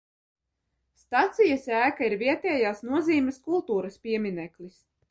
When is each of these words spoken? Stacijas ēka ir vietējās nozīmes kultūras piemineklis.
Stacijas 1.01 1.67
ēka 1.81 2.09
ir 2.09 2.17
vietējās 2.25 2.85
nozīmes 2.89 3.41
kultūras 3.47 4.07
piemineklis. 4.09 4.87